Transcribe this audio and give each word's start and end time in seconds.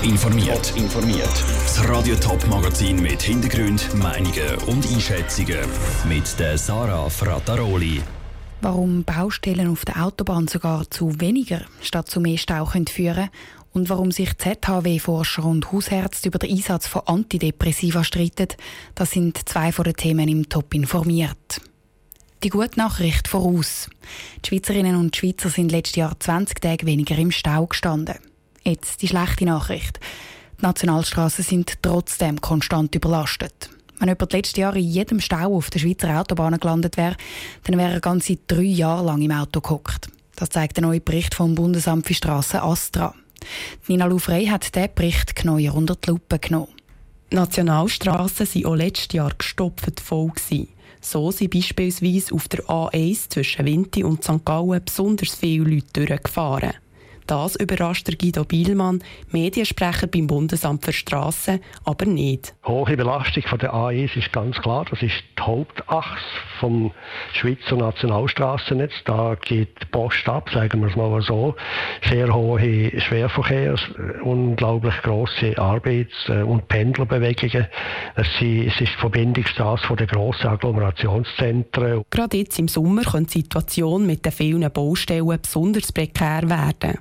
Top 0.00 0.08
informiert. 0.08 0.72
informiert. 0.76 1.44
Das 1.64 1.86
Radio 1.88 2.16
Top 2.16 2.46
Magazin 2.48 3.02
mit 3.02 3.20
Hintergrund, 3.20 3.94
Meinungen 3.94 4.56
und 4.66 4.86
Einschätzungen 4.90 5.58
mit 6.08 6.38
der 6.38 6.56
Sarah 6.56 7.10
Frataroli. 7.10 8.00
Warum 8.62 9.04
Baustellen 9.04 9.68
auf 9.68 9.84
der 9.84 10.02
Autobahn 10.02 10.48
sogar 10.48 10.90
zu 10.90 11.20
weniger 11.20 11.62
statt 11.82 12.08
zu 12.08 12.20
mehr 12.20 12.38
Stau 12.38 12.64
können 12.64 12.86
führen 12.86 13.28
und 13.72 13.90
warum 13.90 14.10
sich 14.10 14.38
ZHW-Forscher 14.38 15.44
und 15.44 15.70
Hausärzte 15.70 16.28
über 16.28 16.38
den 16.38 16.50
Einsatz 16.50 16.86
von 16.86 17.02
Antidepressiva 17.04 18.02
streiten, 18.02 18.48
das 18.94 19.10
sind 19.10 19.48
zwei 19.48 19.70
von 19.70 19.84
den 19.84 19.96
Themen 19.96 20.28
im 20.28 20.48
Top 20.48 20.72
informiert. 20.72 21.60
Die 22.42 22.48
gute 22.48 22.78
Nachricht 22.78 23.28
voraus. 23.28 23.90
Die 24.44 24.48
Schweizerinnen 24.48 24.96
und 24.96 25.14
Schweizer 25.14 25.50
sind 25.50 25.70
letztes 25.70 25.96
Jahr 25.96 26.18
20 26.18 26.58
Tage 26.58 26.86
weniger 26.86 27.18
im 27.18 27.30
Stau 27.30 27.66
gestanden. 27.66 28.16
Jetzt 28.62 29.02
die 29.02 29.08
schlechte 29.08 29.46
Nachricht. 29.46 30.00
Die 30.58 30.66
Nationalstraßen 30.66 31.44
sind 31.44 31.82
trotzdem 31.82 32.40
konstant 32.40 32.94
überlastet. 32.94 33.70
Wenn 33.98 34.10
über 34.10 34.26
die 34.26 34.36
letzten 34.36 34.60
Jahre 34.60 34.78
in 34.78 34.84
jedem 34.84 35.20
Stau 35.20 35.56
auf 35.56 35.70
der 35.70 35.78
Schweizer 35.78 36.20
Autobahn 36.20 36.58
gelandet 36.58 36.96
wäre, 36.96 37.16
dann 37.64 37.78
wäre 37.78 37.92
er 37.92 38.00
ganze 38.00 38.38
drei 38.46 38.62
Jahre 38.62 39.06
lang 39.06 39.20
im 39.22 39.32
Auto 39.32 39.60
gehockt. 39.60 40.08
Das 40.36 40.48
zeigt 40.48 40.76
der 40.76 40.84
neue 40.84 41.00
Bericht 41.00 41.34
vom 41.34 41.54
Bundesamt 41.54 42.06
für 42.06 42.14
Straßen 42.14 42.60
Astra. 42.60 43.14
Nina 43.88 44.06
Lufrey 44.06 44.46
hat 44.46 44.74
diesen 44.74 44.88
Bericht 44.94 45.36
genauer 45.36 45.74
unter 45.74 45.96
die 45.96 46.10
Lupe 46.10 46.38
genommen. 46.38 46.68
Nationalstraßen 47.30 48.46
waren 48.46 48.66
auch 48.66 48.74
letztes 48.74 49.12
Jahr 49.12 49.32
gestopft 49.36 50.00
voll. 50.00 50.32
So 51.00 51.30
sind 51.30 51.50
beispielsweise 51.50 52.34
auf 52.34 52.48
der 52.48 52.64
A1 52.64 53.30
zwischen 53.30 53.64
Winti 53.64 54.04
und 54.04 54.24
St. 54.24 54.44
Gallen 54.44 54.84
besonders 54.84 55.34
viele 55.34 55.64
Leute 55.64 56.06
durchgefahren. 56.06 56.74
Das 57.26 57.56
überrascht 57.56 58.08
der 58.08 58.16
Guido 58.16 58.44
Bielmann, 58.44 59.02
Mediensprecher 59.30 60.06
beim 60.06 60.26
Bundesamt 60.26 60.84
für 60.84 60.92
Strassen, 60.92 61.60
aber 61.84 62.06
nicht. 62.06 62.54
Hohe 62.64 62.96
Belastung 62.96 63.42
von 63.44 63.58
der 63.58 63.72
A1 63.72 64.16
ist 64.16 64.32
ganz 64.32 64.56
klar. 64.58 64.84
Das 64.90 65.00
ist 65.02 65.14
die 65.38 65.42
Hauptachse 65.42 66.24
vom 66.58 66.92
Schweizer 67.32 67.76
Nationalstraßennetz. 67.76 68.92
Da 69.04 69.36
geht 69.40 69.80
die 69.80 69.86
Post 69.86 70.28
ab, 70.28 70.50
sagen 70.52 70.80
wir 70.80 70.88
es 70.88 70.96
mal 70.96 71.22
so. 71.22 71.54
Sehr 72.08 72.34
hohe 72.34 73.00
Schwerverkehrs, 73.00 73.80
unglaublich 74.22 74.94
große 75.02 75.56
Arbeits- 75.56 76.28
und 76.28 76.68
Pendlerbewegungen. 76.68 77.66
Es 78.16 78.26
ist 78.40 78.80
die 78.80 78.86
Verbindungsstraße 78.98 79.86
von 79.86 79.96
den 79.96 80.06
grossen 80.08 80.48
Agglomerationszentren. 80.48 82.04
Gerade 82.10 82.36
jetzt 82.36 82.58
im 82.58 82.68
Sommer 82.68 83.02
könnte 83.02 83.34
die 83.34 83.40
Situation 83.40 84.06
mit 84.06 84.24
den 84.24 84.32
vielen 84.32 84.70
Baustellen 84.70 85.38
besonders 85.40 85.92
prekär 85.92 86.48
werden. 86.48 86.98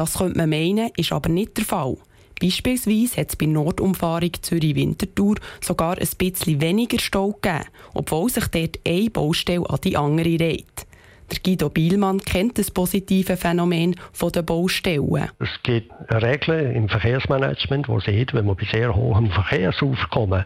Das 0.00 0.14
könnte 0.14 0.38
man 0.38 0.48
meinen, 0.48 0.88
ist 0.96 1.12
aber 1.12 1.28
nicht 1.28 1.58
der 1.58 1.66
Fall. 1.66 1.98
Beispielsweise 2.40 3.20
hat 3.20 3.28
es 3.28 3.36
bei 3.36 3.44
Nordumfahrung 3.44 4.32
Zürich-Winterthur 4.40 5.34
sogar 5.60 5.98
ein 5.98 6.08
bisschen 6.16 6.58
weniger 6.62 6.98
Stau 6.98 7.32
gegeben, 7.32 7.66
obwohl 7.92 8.30
sich 8.30 8.46
dort 8.46 8.78
eine 8.88 9.10
Baustelle 9.10 9.68
an 9.68 9.78
die 9.84 9.98
andere 9.98 10.40
reiht. 10.40 10.86
Der 11.30 11.38
Guido 11.44 11.68
Bielmann 11.68 12.18
kennt 12.18 12.58
das 12.58 12.70
positive 12.70 13.36
Phänomen 13.36 13.94
der 14.34 14.42
Baustellen. 14.42 15.30
Es 15.38 15.48
gibt 15.62 15.92
Regeln 16.10 16.74
im 16.74 16.88
Verkehrsmanagement, 16.88 17.88
wo 17.88 18.00
sieht, 18.00 18.34
wenn 18.34 18.46
man 18.46 18.56
bei 18.56 18.64
sehr 18.64 18.94
hohem 18.94 19.30
Verkehrsaufkommen 19.30 20.44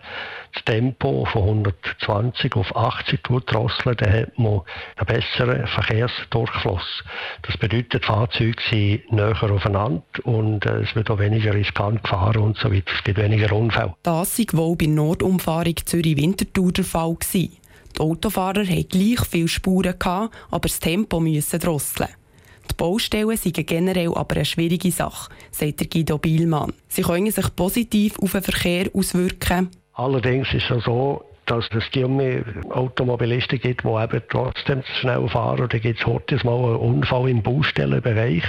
das 0.52 0.64
Tempo 0.64 1.24
von 1.24 1.42
120 1.42 2.54
auf 2.54 2.76
80 2.76 3.22
drosseln, 3.22 3.96
dann 3.96 4.12
hat 4.12 4.38
man 4.38 4.60
einen 4.96 5.06
besseren 5.06 5.66
Verkehrsdurchfluss. 5.66 7.02
Das 7.42 7.56
bedeutet, 7.56 8.04
Fahrzeuge 8.04 8.62
sind 8.70 9.10
näher 9.10 9.42
aufeinander 9.42 10.02
und 10.24 10.64
äh, 10.66 10.82
es 10.82 10.94
wird 10.94 11.10
auch 11.10 11.18
weniger 11.18 11.54
riskant 11.54 12.04
gefahren 12.04 12.42
und 12.42 12.58
so 12.58 12.70
weiter. 12.70 12.92
Es 12.94 13.02
gibt 13.02 13.18
weniger 13.18 13.52
Unfälle. 13.54 13.94
Das 14.02 14.38
war 14.38 14.58
wohl 14.58 14.76
bei 14.76 14.86
Nordumfahrung 14.86 15.76
Zürich-Winterthur 15.84 16.72
der 16.72 16.84
Fall. 16.84 17.14
Gewesen. 17.14 17.63
Die 17.96 18.00
Autofahrer 18.00 18.66
hatten 18.66 18.88
gleich 18.88 19.20
viele 19.28 19.48
Spuren, 19.48 19.98
gehabt, 19.98 20.34
aber 20.50 20.68
das 20.68 20.80
Tempo 20.80 21.20
müssen 21.20 21.60
drosseln. 21.60 22.10
Die 22.70 22.74
Baustellen 22.74 23.36
sind 23.36 23.66
generell 23.66 24.14
aber 24.14 24.36
eine 24.36 24.44
schwierige 24.44 24.90
Sache, 24.90 25.30
sagt 25.50 25.80
der 25.80 25.86
Guido 25.86 26.18
Bielmann. 26.18 26.72
Sie 26.88 27.02
können 27.02 27.30
sich 27.30 27.54
positiv 27.54 28.18
auf 28.18 28.32
den 28.32 28.42
Verkehr 28.42 28.90
auswirken. 28.94 29.70
Allerdings 29.92 30.52
ist 30.52 30.70
es 30.70 30.84
so, 30.84 31.24
dass 31.46 31.66
es 31.72 31.84
die 31.94 32.04
Automobilisten 32.70 33.60
gibt, 33.60 33.84
die 33.84 33.88
eben 33.88 34.22
trotzdem 34.30 34.82
zu 34.82 34.92
schnell 35.00 35.28
fahren. 35.28 35.60
Und 35.62 35.72
dann 35.72 35.80
gibt 35.80 36.00
es 36.00 36.06
heute 36.06 36.36
mal 36.44 36.64
einen 36.64 36.76
Unfall 36.76 37.28
im 37.28 37.42
Baustellenbereich. 37.42 38.44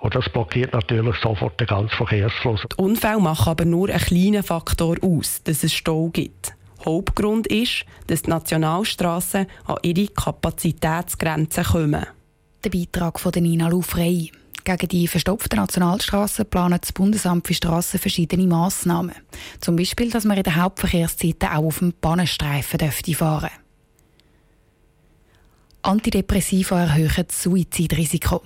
Und 0.00 0.14
das 0.14 0.28
blockiert 0.30 0.72
natürlich 0.72 1.16
sofort 1.16 1.60
den 1.60 1.66
ganzen 1.66 1.94
Verkehrsfluss. 1.96 2.62
Die 2.62 2.82
Unfälle 2.82 3.20
machen 3.20 3.50
aber 3.50 3.64
nur 3.64 3.88
einen 3.90 3.98
kleinen 3.98 4.42
Faktor 4.42 4.96
aus, 5.02 5.42
dass 5.44 5.62
es 5.62 5.74
Stau 5.74 6.08
gibt. 6.08 6.54
Hauptgrund 6.84 7.46
ist, 7.46 7.84
dass 8.06 8.22
die 8.22 8.30
Nationalstraßen 8.30 9.46
an 9.64 9.76
ihre 9.82 10.08
Kapazitätsgrenzen 10.08 11.64
kommen. 11.64 12.06
Der 12.64 12.70
Beitrag 12.70 13.20
von 13.20 13.32
Nina 13.36 13.68
Lufrey. 13.68 14.32
Gegen 14.64 14.88
die 14.88 15.08
verstopften 15.08 15.58
Nationalstraßen 15.58 16.46
planet 16.46 16.82
das 16.82 16.92
Bundesamt 16.92 17.46
für 17.46 17.54
Straßen 17.54 17.98
verschiedene 17.98 18.46
Massnahmen. 18.46 19.14
Zum 19.60 19.76
Beispiel, 19.76 20.10
dass 20.10 20.24
man 20.24 20.36
in 20.36 20.42
den 20.42 20.56
Hauptverkehrszeiten 20.56 21.48
auch 21.48 21.64
auf 21.64 21.78
dem 21.78 21.94
Bahnenstreifen 22.00 22.78
dürfte 22.78 23.14
fahren 23.14 23.50
Antidepressiva 25.82 26.78
erhöhen 26.82 27.24
das 27.26 27.42
Suizidrisiko. 27.42 28.42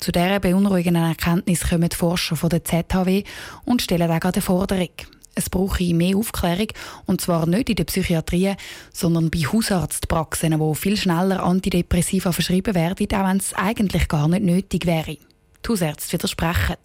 Zu 0.00 0.10
dieser 0.10 0.40
beunruhigenden 0.40 1.04
Erkenntnis 1.04 1.68
kommen 1.68 1.88
die 1.88 1.96
Forscher 1.96 2.34
von 2.34 2.50
der 2.50 2.64
ZHW 2.64 3.22
und 3.64 3.80
stellen 3.80 4.10
auch 4.10 4.20
eine 4.20 4.42
Forderung. 4.42 4.90
Es 5.34 5.50
brauche 5.50 5.82
mehr 5.94 6.16
Aufklärung, 6.16 6.68
und 7.06 7.20
zwar 7.20 7.46
nicht 7.46 7.70
in 7.70 7.76
der 7.76 7.84
Psychiatrie, 7.84 8.54
sondern 8.92 9.30
bei 9.30 9.40
Hausarztpraxen, 9.40 10.58
wo 10.60 10.74
viel 10.74 10.96
schneller 10.96 11.42
Antidepressiva 11.42 12.32
verschrieben 12.32 12.74
werden, 12.74 13.06
auch 13.12 13.28
wenn 13.28 13.36
es 13.38 13.54
eigentlich 13.54 14.08
gar 14.08 14.28
nicht 14.28 14.44
nötig 14.44 14.86
wäre. 14.86 15.16
Die 15.16 15.68
Hausärzte 15.68 16.12
widersprechen. 16.12 16.76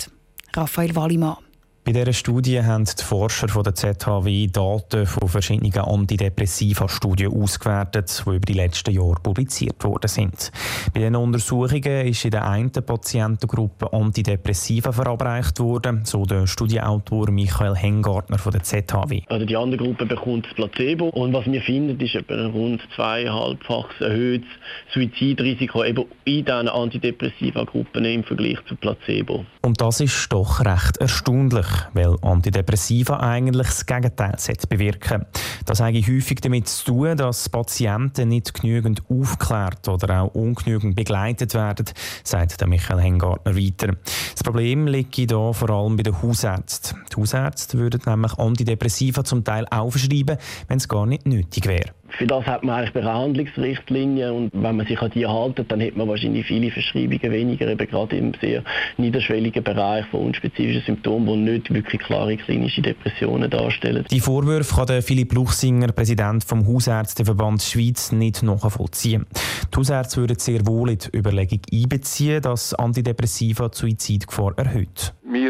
Raphael 0.56 0.96
Wallimann. 0.96 1.49
Bei 1.90 1.94
dieser 1.94 2.14
Studie 2.14 2.62
haben 2.62 2.86
die 2.86 3.04
Forscher 3.04 3.48
von 3.48 3.64
der 3.64 3.74
ZHW 3.74 4.46
Daten 4.46 5.08
von 5.08 5.28
verschiedenen 5.28 5.74
Antidepressiva-Studien 5.74 7.34
ausgewertet, 7.34 8.24
die 8.24 8.30
über 8.30 8.46
die 8.46 8.54
letzten 8.54 8.92
Jahre 8.92 9.16
publiziert 9.24 9.84
worden 9.84 10.08
sind. 10.08 10.52
Bei 10.94 11.00
den 11.00 11.16
Untersuchungen 11.16 12.06
ist 12.06 12.24
in 12.26 12.30
der 12.30 12.48
einen 12.48 12.72
Patientengruppe 12.72 13.92
Antidepressiva 13.92 14.92
verabreicht 14.92 15.60
worden, 15.60 16.02
so 16.06 16.26
der 16.26 16.46
Studienautor 16.46 17.32
Michael 17.32 17.76
Hengartner 17.76 18.38
von 18.38 18.52
der 18.52 18.62
ZHW. 18.62 19.24
Also 19.28 19.48
die 19.48 19.58
andere 19.58 19.84
Gruppe 19.84 20.06
bekommt 20.06 20.46
das 20.46 20.54
Placebo 20.54 21.10
und 21.10 21.34
was 21.34 21.48
wir 21.48 21.62
finden, 21.64 22.00
ist 22.00 22.16
ein 22.16 22.46
rund 22.52 22.82
zweieinhalbfaches 22.96 24.00
erhöhtes 24.00 24.50
Suizidrisiko 24.94 25.84
eben 25.84 26.06
in 26.26 26.46
diesen 26.46 26.70
Antidepressiva-Gruppen 26.70 28.06
im 28.06 28.24
Vergleich 28.24 28.60
zu 28.68 28.76
Placebo. 28.76 29.44
Und 29.64 29.82
das 29.82 30.02
ist 30.02 30.32
doch 30.32 30.64
recht 30.64 30.98
erstaunlich 30.98 31.79
weil 31.94 32.16
Antidepressiva 32.22 33.20
eigentlich 33.20 33.68
das 33.68 33.86
Gegenteil 33.86 34.36
bewirken 34.70 35.26
Das 35.66 35.80
hat 35.80 35.94
häufig 35.94 36.42
damit 36.42 36.68
zu 36.68 36.86
tun, 36.86 37.18
dass 37.18 37.50
Patienten 37.50 38.30
nicht 38.30 38.54
genügend 38.54 39.04
aufgeklärt 39.10 39.88
oder 39.88 40.22
auch 40.22 40.36
ungenügend 40.36 40.96
begleitet 40.96 41.54
werden, 41.54 41.86
sagt 42.24 42.66
Michael 42.68 43.02
Hengartner 43.02 43.56
weiter. 43.56 43.96
Das 44.34 44.44
Problem 44.44 44.88
liegt 44.88 45.16
hier 45.16 45.54
vor 45.54 45.70
allem 45.70 45.96
bei 45.96 46.04
den 46.04 46.22
Hausärzten. 46.22 46.98
Die 47.12 47.20
Hausärzte 47.20 47.78
würden 47.78 48.02
nämlich 48.06 48.38
Antidepressiva 48.38 49.24
zum 49.24 49.44
Teil 49.44 49.66
aufschreiben, 49.70 50.38
wenn 50.68 50.78
es 50.78 50.88
gar 50.88 51.06
nicht 51.06 51.26
nötig 51.26 51.66
wäre. 51.66 51.99
Für 52.18 52.28
das 52.28 52.46
hat 52.46 52.64
man 52.64 52.76
eigentlich 52.76 52.94
Behandlungsrichtlinien 52.94 54.32
und 54.32 54.52
wenn 54.54 54.78
man 54.78 54.86
sich 54.86 55.02
an 55.02 55.12
die 55.12 55.26
haltet, 55.26 55.72
dann 55.72 55.82
hat 55.82 55.96
man 55.96 56.08
wahrscheinlich 56.08 56.46
viele 56.46 56.72
Verschreibungen 56.72 57.32
weniger, 57.32 57.68
eben 57.68 57.88
gerade 57.88 58.18
im 58.18 58.34
sehr 58.42 58.64
niederschwelligen 58.98 59.64
Bereich 59.64 60.06
von 60.08 60.28
unspezifischen 60.28 60.84
Symptomen, 60.86 61.46
die 61.46 61.52
nicht 61.52 61.74
wirklich 61.74 62.02
klare 62.02 62.38
klinische 62.38 62.82
Depressionen 62.82 63.50
darstellen. 63.50 64.06
Die 64.10 64.20
Vorwürfe 64.20 64.76
kann 64.76 64.88
der 64.88 65.02
Philipp 65.02 65.34
Luchsinger, 65.34 65.92
Präsident 65.92 66.44
vom 66.44 66.68
Hausärzteverband 66.68 67.62
Schweiz, 67.62 68.12
nicht 68.12 68.44
nachvollziehen. 68.44 69.26
Die 69.74 69.78
Hausärzte 69.78 70.22
würden 70.22 70.40
sehr 70.40 70.66
wohl 70.66 70.92
in 70.92 70.98
die 70.98 71.18
Überlegung 71.18 71.62
einbeziehen, 71.72 72.42
dass 72.42 72.74
Antidepressiva 72.74 73.70
die 73.70 73.78
Suizidgefahr 73.78 74.58
erhöht. 74.58 75.14
Wir 75.32 75.49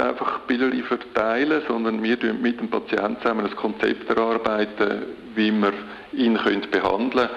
nicht 0.00 0.08
einfach 0.08 0.40
Bilder 0.40 0.70
verteilen, 0.84 1.62
sondern 1.68 2.02
wir 2.02 2.16
mit 2.34 2.60
dem 2.60 2.68
Patienten 2.68 3.20
zusammen 3.22 3.46
ein 3.46 3.56
Konzept 3.56 4.08
erarbeiten, 4.08 5.02
wie 5.34 5.52
wir 5.52 5.72
ihn 6.12 6.34
behandeln 6.70 7.10
können. 7.10 7.30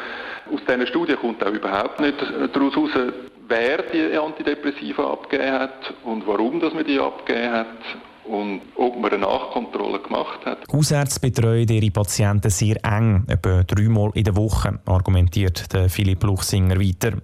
Aus 0.53 0.61
dieser 0.67 0.87
Studie 0.87 1.15
kommt 1.15 1.43
auch 1.43 1.51
überhaupt 1.51 1.99
nicht 1.99 2.15
daraus 2.53 2.75
heraus, 2.75 3.13
wer 3.47 3.81
die 3.83 4.17
Antidepressiva 4.17 5.11
abgegeben 5.11 5.51
hat 5.51 5.93
und 6.03 6.25
warum 6.27 6.59
dass 6.59 6.73
man 6.73 6.85
die 6.85 6.99
abgegeben 6.99 7.51
hat. 7.51 7.67
Und 8.25 8.61
ob 8.75 8.99
man 8.99 9.11
eine 9.11 9.21
Nachkontrolle 9.21 9.99
gemacht 10.01 10.45
hat. 10.45 10.59
Hausärzte 10.71 11.19
betreuen 11.19 11.67
ihre 11.67 11.91
Patienten 11.91 12.49
sehr 12.49 12.83
eng, 12.85 13.23
etwa 13.27 13.63
dreimal 13.63 14.11
in 14.13 14.23
der 14.23 14.35
Woche, 14.35 14.79
argumentiert 14.85 15.67
Philipp 15.89 16.23
Luchsinger 16.23 16.79
weiter. 16.79 17.17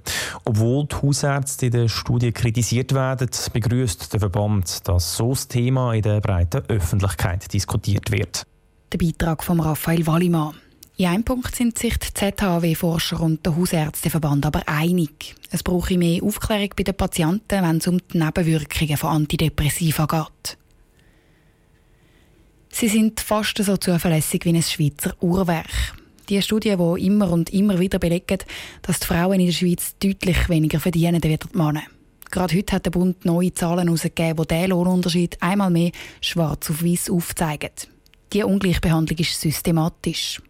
Obwohl 0.45 0.85
die 0.85 0.95
Hausärzte 0.95 1.67
in 1.67 1.71
der 1.71 1.87
Studie 1.87 2.31
kritisiert 2.31 2.93
werden, 2.93 3.29
begrüßt 3.53 4.13
der 4.13 4.19
Verband, 4.19 4.87
dass 4.87 5.15
so 5.15 5.29
das 5.29 5.47
Thema 5.47 5.93
in 5.93 6.01
der 6.01 6.21
breiten 6.21 6.63
Öffentlichkeit 6.67 7.51
diskutiert 7.53 8.11
wird. 8.11 8.43
Der 8.91 8.97
Beitrag 8.97 9.43
von 9.43 9.59
Raphael 9.59 10.05
Wallimann. 10.05 10.55
In 10.97 11.05
einem 11.05 11.23
Punkt 11.23 11.55
sind 11.55 11.77
sich 11.79 11.97
die 11.97 12.13
ZHW-Forscher 12.13 13.21
und 13.21 13.45
der 13.45 13.55
Hausärzteverband 13.55 14.45
aber 14.45 14.63
einig. 14.67 15.33
Es 15.49 15.63
brauche 15.63 15.97
mehr 15.97 16.21
Aufklärung 16.21 16.71
bei 16.75 16.83
den 16.83 16.93
Patienten, 16.93 17.63
wenn 17.63 17.77
es 17.77 17.87
um 17.87 17.99
die 18.11 18.17
Nebenwirkungen 18.17 18.97
von 18.97 19.11
Antidepressiva 19.11 20.05
geht. 20.05 20.58
Sie 22.79 22.87
sind 22.87 23.19
fast 23.19 23.57
so 23.61 23.75
zuverlässig 23.75 24.45
wie 24.45 24.55
ein 24.55 24.63
Schweizer 24.63 25.13
Uhrwerk. 25.19 25.67
Die 26.29 26.41
Studie, 26.41 26.77
die 26.77 27.05
immer 27.05 27.29
und 27.29 27.49
immer 27.49 27.77
wieder 27.77 27.99
belegt, 27.99 28.45
dass 28.83 29.01
die 29.01 29.05
Frauen 29.05 29.41
in 29.41 29.47
der 29.47 29.51
Schweiz 29.51 29.95
deutlich 30.01 30.47
weniger 30.47 30.79
verdienen 30.79 31.15
als 31.21 31.23
die 31.23 31.57
Männer. 31.57 31.81
Gerade 32.31 32.55
heute 32.55 32.75
hat 32.77 32.85
der 32.85 32.91
Bund 32.91 33.25
neue 33.25 33.53
Zahlen 33.53 33.87
herausgegeben, 33.87 34.45
die 34.45 34.55
diesen 34.55 34.69
Lohnunterschied 34.69 35.41
einmal 35.41 35.69
mehr 35.71 35.91
schwarz 36.21 36.69
auf 36.69 36.81
weiß 36.81 37.09
aufzeigen. 37.09 37.71
Die 38.31 38.43
Ungleichbehandlung 38.43 39.19
ist 39.19 39.41
systematisch. 39.41 40.41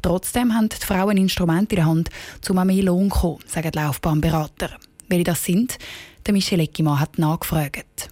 Trotzdem 0.00 0.54
haben 0.54 0.70
die 0.70 0.76
Frauen 0.76 1.18
Instrumente 1.18 1.74
in 1.74 1.82
der 1.82 1.86
Hand, 1.86 2.08
um 2.48 2.56
an 2.56 2.66
mehr 2.66 2.82
Lohn 2.82 3.10
zu 3.10 3.18
kommen, 3.18 3.40
sagen 3.46 3.70
die 3.70 3.78
Laufbahnberater. 3.78 4.70
Welche 5.08 5.24
das 5.24 5.44
sind, 5.44 5.76
der 6.24 6.32
Michel 6.32 6.60
Eckimann 6.60 6.98
hat 6.98 7.18
nachgefragt. 7.18 8.08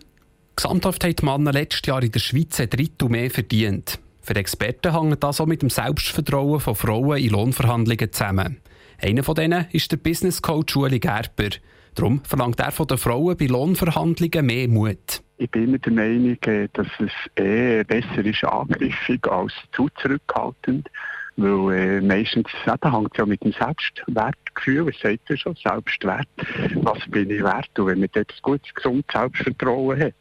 Gesamthaft 0.57 1.05
haben 1.05 1.17
die 1.17 1.25
Männer 1.25 1.53
letztes 1.53 1.87
Jahr 1.87 2.03
in 2.03 2.13
der 2.13 2.21
Schweiz 2.21 2.61
ein 2.61 2.71
Drittel 2.71 3.09
mehr 3.09 3.31
verdient. 3.31 3.99
Für 4.21 4.37
Experten 4.37 4.93
hängt 4.93 5.23
das 5.23 5.41
auch 5.41 5.47
mit 5.47 5.63
dem 5.63 5.71
Selbstvertrauen 5.71 6.61
von 6.61 6.75
Frauen 6.75 7.19
in 7.19 7.31
Lohnverhandlungen 7.31 8.13
zusammen. 8.13 8.59
Einer 9.01 9.25
von 9.25 9.35
denen 9.35 9.67
ist 9.73 9.91
der 9.91 9.97
Business 9.97 10.41
Coach 10.41 10.77
Ueli 10.77 11.01
Gerber. 11.01 11.51
Darum 11.95 12.23
verlangt 12.25 12.61
er 12.61 12.71
von 12.71 12.87
den 12.87 12.99
Frauen 12.99 13.37
bei 13.37 13.47
Lohnverhandlungen 13.47 14.47
mehr 14.47 14.69
Mut. 14.69 15.23
Ich 15.39 15.51
bin 15.51 15.79
der 15.81 15.93
Meinung, 15.93 16.39
dass 16.73 16.87
es 17.01 17.11
eher 17.35 17.83
besser 17.83 18.25
ist 18.25 18.45
angriffig 18.45 19.27
als 19.29 19.53
zu 19.73 19.89
zurückhaltend. 20.01 20.89
Weil 21.37 21.79
äh, 21.79 22.01
meistens 22.01 22.49
das 22.67 22.93
hängt 22.93 23.17
ja 23.17 23.25
mit 23.25 23.43
dem 23.43 23.53
Selbstwertgefühl, 23.53 24.87
was 24.87 24.99
sagt 25.01 25.29
ja 25.31 25.37
schon, 25.37 25.57
Selbstwert. 25.57 26.29
Was 26.77 26.99
bin 27.09 27.31
ich 27.31 27.43
wert? 27.43 27.71
Und 27.79 27.87
wenn 27.87 28.01
man 28.01 28.09
dort 28.13 28.31
ein 28.31 28.43
gutes, 28.43 28.75
gesundes 28.75 29.05
Selbstvertrauen 29.13 30.01
hat, 30.01 30.15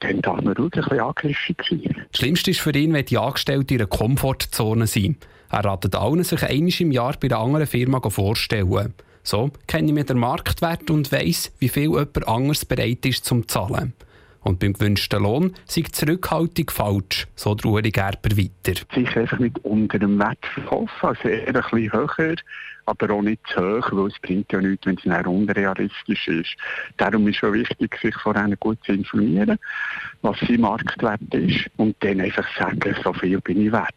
dann 0.00 0.22
darf 0.22 0.40
man 0.40 0.54
ruhig 0.54 0.74
ein 0.74 0.82
bisschen 0.82 1.00
angriffig 1.00 1.56
sein. 1.68 2.06
Das 2.10 2.18
Schlimmste 2.20 2.50
ist 2.52 2.60
für 2.60 2.74
ihn, 2.74 2.92
wenn 2.94 3.04
die 3.04 3.18
Angestellten 3.18 3.74
in 3.74 3.80
einer 3.80 3.88
Komfortzone 3.88 4.86
sind. 4.86 5.26
Er 5.50 5.64
ratet 5.64 5.94
allen, 5.94 6.24
sich 6.24 6.42
einmal 6.42 6.72
im 6.78 6.92
Jahr 6.92 7.14
bei 7.20 7.26
einer 7.26 7.38
anderen 7.38 7.66
Firma 7.66 8.00
vorzustellen. 8.08 8.94
So 9.22 9.50
kenne 9.66 9.88
ich 9.88 9.92
mir 9.92 10.04
den 10.04 10.18
Marktwert 10.18 10.90
und 10.90 11.12
weiss, 11.12 11.52
wie 11.58 11.68
viel 11.68 11.90
jemand 11.90 12.26
anderes 12.26 12.64
bereit 12.64 13.04
ist 13.04 13.24
zum 13.24 13.46
zahlen. 13.46 13.92
Und 14.42 14.58
beim 14.58 14.72
gewünschten 14.72 15.22
Lohn 15.22 15.54
sei 15.66 15.82
die 15.82 15.92
Zurückhaltung 15.92 16.70
falsch, 16.70 17.26
so 17.34 17.52
Ruhig 17.52 17.92
Gerber 17.92 18.36
weiter. 18.36 18.80
Sicher 18.94 19.20
einfach 19.20 19.38
nicht 19.38 19.58
unter 19.64 19.98
dem 19.98 20.18
Wert 20.18 20.44
verkaufen, 20.54 20.90
also 21.00 21.28
eher 21.28 21.48
ein 21.48 21.52
bisschen 21.52 21.92
höher, 21.92 22.36
aber 22.86 23.10
auch 23.14 23.22
nicht 23.22 23.40
zu 23.52 23.60
hoch, 23.60 23.88
weil 23.92 24.08
es 24.08 24.18
bringt 24.20 24.50
ja 24.52 24.60
nichts, 24.60 24.86
wenn 24.86 24.96
es 24.96 25.02
dann 25.04 25.26
unrealistisch 25.26 26.28
ist. 26.28 26.56
Darum 26.96 27.28
ist 27.28 27.42
es 27.42 27.52
wichtig, 27.52 27.98
sich 28.00 28.14
vor 28.14 28.34
vorher 28.34 28.56
gut 28.56 28.78
zu 28.84 28.92
informieren, 28.92 29.58
was 30.22 30.38
sein 30.40 30.60
Marktwert 30.60 31.20
ist 31.34 31.70
und 31.76 31.96
dann 32.00 32.20
einfach 32.20 32.46
sagen, 32.58 32.96
so 33.04 33.12
viel 33.12 33.40
bin 33.40 33.66
ich 33.66 33.72
wert. 33.72 33.94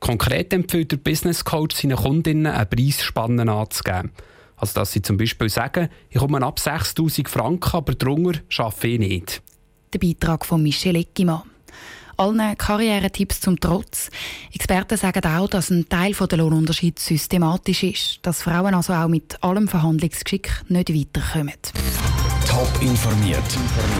Konkret 0.00 0.52
empfiehlt 0.52 0.90
der 0.90 0.96
Business 0.96 1.44
Coach 1.44 1.76
seinen 1.76 1.96
Kundinnen 1.96 2.46
eine 2.46 2.66
Preisspanne 2.66 3.50
anzugeben. 3.50 4.10
Also 4.56 4.80
dass 4.80 4.92
sie 4.92 5.02
zum 5.02 5.16
Beispiel 5.16 5.48
sagen, 5.48 5.88
ich 6.10 6.18
komme 6.18 6.42
ab 6.42 6.58
6000 6.58 7.28
Franken, 7.28 7.76
aber 7.76 7.94
drunter 7.94 8.40
arbeite 8.58 8.86
ich 8.88 8.98
nicht. 8.98 9.42
Der 9.92 9.98
Beitrag 9.98 10.46
von 10.46 10.62
Michel 10.62 10.96
Eckimann. 10.96 11.42
Allen 12.16 12.56
Karrieretipps 12.56 13.40
zum 13.40 13.58
Trotz. 13.58 14.10
Experten 14.52 14.96
sagen 14.96 15.24
auch, 15.24 15.48
dass 15.48 15.70
ein 15.70 15.88
Teil 15.88 16.12
der 16.12 16.38
Lohnunterschied 16.38 16.98
systematisch 16.98 17.82
ist, 17.82 18.18
dass 18.22 18.42
Frauen 18.42 18.74
also 18.74 18.92
auch 18.92 19.08
mit 19.08 19.42
allem 19.42 19.68
Verhandlungsgeschick 19.68 20.50
nicht 20.68 20.94
weiterkommen. 20.94 21.54
Top 22.48 22.70
informiert, 22.80 23.42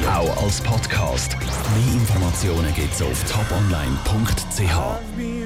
auch 0.07 0.43
als 0.43 0.61
Podcast. 0.61 1.37
Mehr 1.39 1.95
Informationen 1.95 2.73
gibt 2.75 2.95
es 2.95 3.03
auf 3.03 3.25
toponline.ch. 3.25 5.42